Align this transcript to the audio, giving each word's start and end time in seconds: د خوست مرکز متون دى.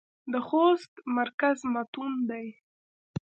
د 0.31 0.33
خوست 0.47 0.93
مرکز 1.17 1.57
متون 1.73 2.13
دى. 2.29 2.47